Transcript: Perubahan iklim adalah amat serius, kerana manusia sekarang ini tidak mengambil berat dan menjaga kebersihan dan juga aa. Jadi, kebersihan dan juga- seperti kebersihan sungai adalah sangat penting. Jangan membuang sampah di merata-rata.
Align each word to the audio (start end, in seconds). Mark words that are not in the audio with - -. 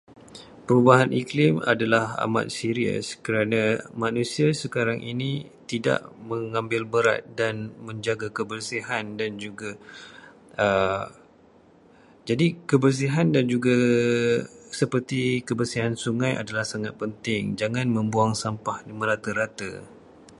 Perubahan 0.65 1.11
iklim 1.21 1.53
adalah 1.71 2.03
amat 2.25 2.47
serius, 2.57 3.05
kerana 3.25 3.61
manusia 4.03 4.47
sekarang 4.63 4.97
ini 5.11 5.31
tidak 5.71 6.01
mengambil 6.31 6.81
berat 6.93 7.21
dan 7.39 7.55
menjaga 7.87 8.27
kebersihan 8.37 9.05
dan 9.19 9.31
juga 9.43 9.69
aa. 10.63 11.03
Jadi, 12.33 12.47
kebersihan 12.71 13.27
dan 13.35 13.45
juga- 13.53 14.41
seperti 14.79 15.21
kebersihan 15.49 15.93
sungai 16.05 16.33
adalah 16.41 16.65
sangat 16.73 16.93
penting. 17.01 17.43
Jangan 17.61 17.85
membuang 17.97 18.33
sampah 18.43 18.77
di 18.87 18.91
merata-rata. 18.99 19.71